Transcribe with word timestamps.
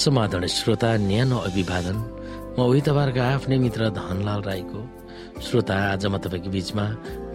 समाधान 0.00 0.46
श्रोता 0.48 0.96
न्यानो 0.96 1.38
अभिवादन। 1.48 1.96
म 2.56 2.58
उही 2.64 2.80
तपाईँहरूको 2.80 3.20
आफ्नै 3.20 3.56
मित्र 3.60 3.88
धनलाल 3.92 4.40
राईको। 4.42 4.80
श्रोता 5.44 5.74
आज 5.92 6.06
म 6.06 6.16
तपाईँको 6.16 6.50
बिचमा 6.50 6.84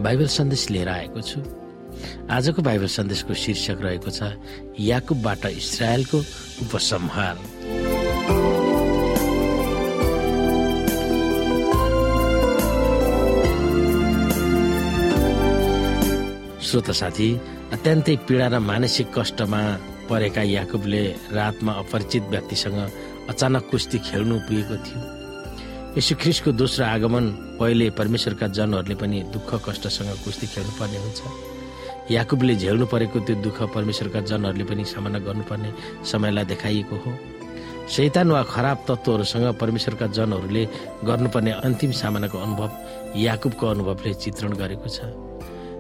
बाइबल 0.02 0.28
सन्देश 0.28 0.64
लिएर 0.74 0.90
आएको 0.90 1.22
छु। 1.22 1.40
आजको 2.28 2.62
बाइबल 2.62 2.90
सन्देशको 2.90 3.34
शीर्षक 3.34 3.78
रहेको 3.86 4.10
छ 4.10 4.20
याकुबबाट 4.80 5.46
इसरायलको 5.46 6.18
उपसंहार। 6.66 7.36
श्रोता 16.66 16.94
साथी 17.00 17.30
अत्यन्तै 17.74 18.16
पीडा 18.28 18.48
र 18.52 18.60
मानसिक 18.60 19.08
कष्टमा 19.16 19.62
परेका 20.10 20.42
याकुबले 20.42 21.04
रातमा 21.32 21.72
अपरिचित 21.82 22.24
व्यक्तिसँग 22.30 22.80
अचानक 23.30 23.64
कुस्ती 23.72 23.98
खेल्नु 24.08 24.36
पुगेको 24.48 24.76
थियो। 24.86 25.00
यसु 25.98 26.16
ख्रिसको 26.22 26.52
दोस्रो 26.52 26.86
आगमन 26.86 27.26
पहिले 27.60 27.90
परमेश्वरका 28.00 28.48
जनहरूले 28.58 28.96
पनि 29.02 29.18
दुःख 29.34 29.50
कष्टसँग 29.66 30.12
कुस्ती 30.24 30.48
खेल्नु 30.54 30.74
पर्ने 30.80 30.98
हुन्छ। 31.04 31.22
याकुबले 32.12 32.56
झेल्नु 32.56 32.86
परेको 32.86 33.20
त्यो 33.26 33.36
दुःख 33.42 33.60
परमेश्वरका 33.74 34.20
जनहरूले 34.30 34.66
पनि 34.70 34.84
सामना 34.86 35.20
गर्नुपर्ने 35.26 35.70
समयलाई 36.06 36.46
देखाइएको 36.46 36.96
हो। 36.96 37.12
शैतान 37.86 38.32
वा 38.32 38.42
खराब 38.44 38.78
तत्त्वहरूसँग 38.88 39.46
परमेश्वरका 39.62 40.08
जनहरूले 40.18 40.64
गर्नुपर्ने 41.06 41.52
अन्तिम 41.66 41.92
सामनाको 42.02 42.38
अनुभव 42.38 42.70
याकुबको 43.18 43.66
अनुभवले 43.68 44.14
चित्रण 44.14 44.54
गरेको 44.54 44.90
छ। 44.90 45.00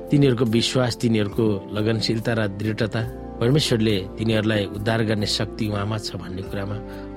तिनीहरूको 0.10 0.46
विश्वास 0.46 0.98
तिनीहरूको 1.02 1.46
लगनशीलता 1.74 2.34
र 2.34 2.48
दृढता 2.58 3.02
परमेश्वरले 3.40 3.96
तिनीहरूलाई 4.18 4.66
उद्धार 4.76 5.04
गर्ने 5.04 5.28
शक्ति 5.28 5.68
उहाँमा 5.68 5.98
छ 5.98 6.16
भन्ने 6.16 6.42
कुरामा 6.50 6.76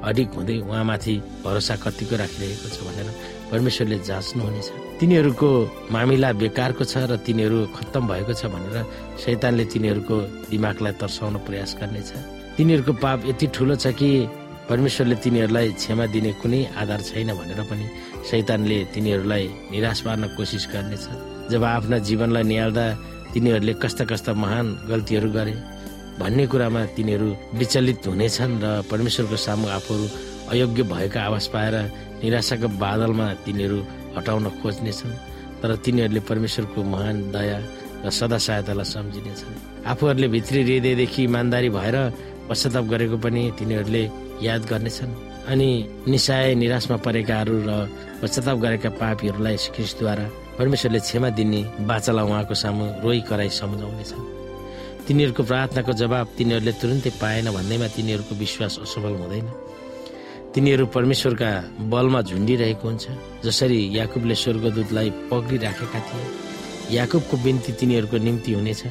अडिक 0.09 0.29
हुँदै 0.35 0.57
उहाँमाथि 0.67 1.15
भरोसा 1.45 1.75
कतिको 1.85 2.15
राखिरहेको 2.17 2.69
छ 2.75 2.79
भनेर 2.87 3.09
परमेश्वरले 3.51 3.99
जाँच्नुहुनेछ। 4.09 4.69
तिनीहरूको 4.99 5.49
मामिला 5.95 6.31
बेकारको 6.43 6.85
छ 6.85 7.07
र 7.07 7.17
तिनीहरू 7.23 7.59
खत्तम 7.77 8.03
भएको 8.11 8.33
छ 8.35 8.51
भनेर 8.51 8.77
शैतानले 9.23 9.65
तिनीहरूको 9.73 10.17
दिमागलाई 10.51 10.93
तर्साउन 10.99 11.35
प्रयास 11.47 11.71
गर्नेछ। 11.81 12.11
तिनीहरूको 12.59 12.93
पाप 12.99 13.19
यति 13.31 13.47
ठुलो 13.55 13.75
छ 13.79 13.95
कि 13.95 14.11
परमेश्वरले 14.69 15.17
तिनीहरूलाई 15.25 15.69
क्षमा 15.79 16.07
दिने 16.13 16.33
कुनै 16.43 16.61
आधार 16.77 17.01
छैन 17.09 17.31
भनेर 17.39 17.61
पनि 17.71 17.87
शैतानले 18.27 18.79
तिनीहरूलाई 18.95 19.45
निराश 19.71 20.01
पार्न 20.03 20.25
कोसिस 20.37 20.67
गर्नेछ। 20.75 21.05
जब 21.51 21.63
आफ्ना 21.65 21.99
जीवनलाई 22.05 22.43
निहाल्दा 22.43 22.87
तिनीहरूले 23.33 23.75
कस्ता 23.83 24.05
कस्ता 24.11 24.33
महान 24.35 24.67
गल्तीहरू 24.91 25.31
गरे 25.33 25.55
भन्ने 26.19 26.47
कुरामा 26.53 26.83
तिनीहरू 26.97 27.29
विचलित 27.59 28.07
हुनेछन् 28.07 28.61
र 28.63 28.67
परमेश्वरको 28.91 29.37
सामु 29.47 29.67
आफूहरू 29.79 30.07
अयोग्य 30.53 30.83
भएको 30.93 31.19
आवाज 31.19 31.47
पाएर 31.55 31.75
निराशाको 32.23 32.69
बादलमा 32.83 33.27
तिनीहरू 33.45 33.79
हटाउन 34.17 34.45
खोज्नेछन् 34.63 35.15
तर 35.63 35.71
तिनीहरूले 35.85 36.21
परमेश्वरको 36.31 36.81
महान 36.95 37.17
दया 37.35 37.59
र 38.05 38.11
सदा 38.11 38.39
सहायतालाई 38.39 38.87
सम्झिनेछन्। 38.95 39.87
आफूहरूले 39.91 40.29
भित्री 40.35 40.61
हृदयदेखि 40.63 41.23
इमान्दारी 41.23 41.69
भएर 41.79 41.97
पश्चाताप 42.49 42.85
गरेको 42.93 43.17
पनि 43.25 43.43
तिनीहरूले 43.59 44.03
याद 44.43 44.63
गर्नेछन्। 44.71 45.13
अनि 45.51 45.69
निसाय 46.09 46.55
निराशमा 46.55 46.97
परेकाहरू 47.07 47.57
र 47.67 47.71
पश्चाताप 48.23 48.57
गरेका 48.65 48.91
पापीहरूलाई 49.03 49.57
ख्रिस्टद्वारा 49.75 50.27
परमेश्वरले 50.59 51.01
क्षमा 51.07 51.29
दिने 51.39 51.61
बाचालाई 51.91 52.25
उहाँको 52.27 52.55
सामु 52.63 52.85
रोई 53.03 53.21
कराई 53.29 53.51
सम्झाउनेछन्। 53.61 54.38
तिनीहरूको 55.09 55.43
प्रार्थनाको 55.43 55.93
जवाब 55.97 56.27
तिनीहरूले 56.37 56.73
तुरन्तै 56.81 57.11
पाएन 57.17 57.47
भन्दैमा 57.57 57.87
तिनीहरूको 57.97 58.35
विश्वास 58.45 58.75
असफल 58.85 59.15
हुँदैन। 59.25 59.47
तिनीहरू 60.53 60.85
परमेश्वरका 60.93 61.51
बलमा 61.89 62.21
झुन्डिरहेको 62.29 62.85
हुन्छ 62.89 63.05
जसरी 63.41 63.79
याकुबले 63.97 64.35
स्वर्गदूतलाई 64.37 65.09
पक्रिराखेका 65.33 66.01
थिए। 66.09 66.27
याकुबको 66.93 67.35
बिन्ती 67.41 67.73
तिनीहरूको 67.81 68.17
निम्ति 68.21 68.53
हुनेछ। 68.53 68.83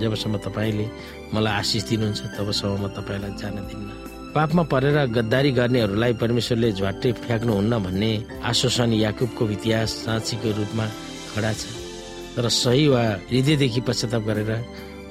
जबसम्म 0.00 0.36
तपाईँले 0.44 0.86
मलाई 1.32 1.52
आशिष 1.60 1.82
दिनुहुन्छ 1.88 2.20
तबसम्म 2.36 2.76
म 2.76 2.84
तपाईँलाई 2.92 3.32
जान 3.40 3.56
दिन्न। 3.64 3.88
पापमा 4.36 4.62
परेर 4.72 4.98
गद्दारी 5.16 5.50
गर्नेहरूलाई 5.56 6.12
परमेश्वरले 6.20 6.68
झ्वाट्टै 6.72 7.12
फ्याँक्नुहुन्न 7.24 7.72
भन्ने 7.84 8.12
आश्वासन 8.44 8.92
याकुबको 9.04 9.42
इतिहास 9.56 9.90
साँचीको 10.04 10.48
रूपमा 10.52 10.86
खडा 11.32 11.52
छ। 11.52 11.62
तर 12.36 12.44
सही 12.60 12.84
वा 12.88 13.02
हृदयदेखि 13.28 13.80
पश्चाताप 13.88 14.22
गरेर 14.28 14.52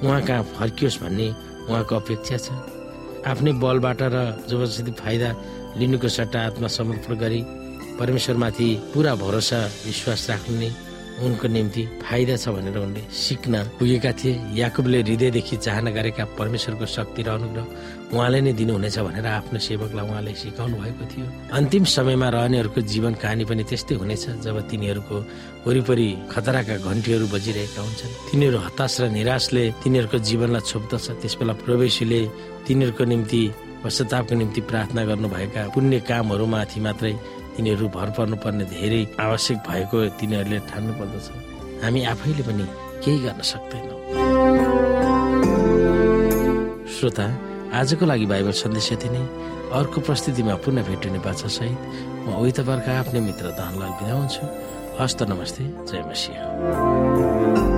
उहाँ 0.02 0.20
कहाँ 0.26 0.42
फर्कियोस् 0.58 1.00
भन्ने 1.02 1.28
उहाँको 1.70 1.94
अपेक्षा 1.96 2.36
छ। 2.36 2.48
आफ्नै 3.22 3.52
बलबाट 3.62 4.00
र 4.14 4.16
जबरजस्ती 4.50 4.92
फाइदा 4.98 5.28
लिनुको 5.78 6.08
सट्टा 6.08 6.38
आत्मा 6.46 6.68
समर्पण 6.68 7.12
गरी 7.22 7.40
परमेश्वरमाथि 7.98 8.68
पुरा 8.94 9.14
भरोसा 9.14 9.60
विश्वास 9.86 10.30
राख्ने 10.30 10.68
उनको 11.20 11.46
निम्ति 11.48 11.82
फाइदा 12.02 12.36
छ 12.36 12.48
भनेर 12.56 12.76
उनले 12.78 13.02
सिक्न 13.12 13.54
पुगेका 13.78 14.12
थिए। 14.18 14.32
याकुबले 14.56 14.98
हृदयदेखि 15.02 15.56
चाहना 15.56 15.90
गरेका 15.92 16.24
परमेश्वरको 16.38 16.86
शक्ति 16.86 17.22
र 17.22 17.28
अनुग्रह 17.36 17.66
उहाँले 18.12 18.40
नै 18.40 18.52
दिनुहुनेछ 18.52 18.98
भनेर 18.98 19.26
आफ्नो 19.26 19.58
सेवकलाई 19.58 20.04
उहाँले 20.08 20.32
सिकाउनु 20.34 20.76
भएको 20.82 21.04
थियो। 21.12 21.26
अन्तिम 21.52 21.84
समयमा 21.84 22.28
रहनेहरूको 22.28 22.80
जीवन 22.92 23.12
कहानी 23.22 23.44
पनि 23.44 23.62
त्यस्तै 23.64 23.94
हुनेछ 24.00 24.24
जब 24.44 24.56
तिनीहरूको 24.70 25.16
वरिपरि 25.66 26.08
खतराका 26.32 26.76
घन्टीहरू 26.80 27.26
बजिरहेका 27.34 27.80
हुन्छन्। 27.82 28.12
तिनीहरू 28.30 28.58
हताश 28.66 28.94
र 29.00 29.04
निराशले 29.16 29.64
तिनीहरूको 29.82 30.18
जीवनलाई 30.18 30.62
छोप्दछ। 30.70 31.06
त्यस 31.20 31.34
बेला 31.38 31.54
प्रवेशीले 31.64 32.20
तिनीहरूको 32.66 33.04
निम्ति 33.04 33.42
पश्चातापको 33.82 34.34
निम्ति 34.38 34.60
प्रार्थना 34.70 35.02
गर्नुभएका 35.10 35.62
पुण्य 35.74 35.98
कामहरूमाथि 36.06 36.78
मात्रै 36.80 37.12
तिनीहरू 37.56 37.88
भर 37.96 38.08
पर्नुपर्ने 38.18 38.64
धेरै 38.74 39.00
आवश्यक 39.20 39.58
भएको 39.68 39.96
तिनीहरूले 40.20 40.58
ठान्नु 40.70 40.92
पर्दछ 41.00 41.26
हामी 41.84 42.00
आफैले 42.12 42.42
पनि 42.48 42.64
केही 43.04 43.18
गर्न 43.24 43.40
सक्दैनौँ। 43.52 43.98
श्रोता 46.94 47.26
आजको 47.80 48.04
लागि 48.06 48.26
बाइबल 48.32 48.54
सन्देश 48.62 48.92
यति 48.92 49.08
नै। 49.14 49.22
अर्को 49.78 49.98
प्रस्तुतिमा 50.06 50.54
पुनः 50.64 50.82
भेटिने 50.88 51.18
बाछा 51.26 51.48
सहित 51.48 51.80
म 52.24 52.28
तपाईँहरूको 52.58 52.90
आफ्नै 53.00 53.20
मित्र 53.28 53.46
धनलाल 53.58 53.92
बिदा 53.98 54.14
हुन्छु 54.14 54.44
हस्त 55.00 55.22
नमस्ते 55.30 55.64
जय 55.88 56.00
मसिंह। 56.08 57.71